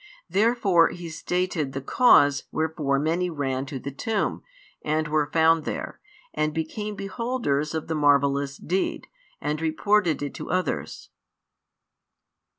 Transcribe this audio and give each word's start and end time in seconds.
Therefore 0.31 0.89
he 0.89 1.09
stated 1.09 1.73
the 1.73 1.79
cause 1.79 2.45
wherefore 2.51 2.97
many 2.97 3.29
ran 3.29 3.67
to 3.67 3.77
the 3.77 3.91
tomb, 3.91 4.41
and 4.83 5.07
were 5.07 5.29
found 5.31 5.63
there, 5.63 5.99
and 6.33 6.55
became 6.55 6.95
beholders 6.95 7.75
of 7.75 7.87
the 7.87 7.93
marvellous 7.93 8.57
deed, 8.57 9.05
and 9.39 9.61
reported 9.61 10.23
it 10.23 10.33
to 10.33 10.49
others. 10.49 11.11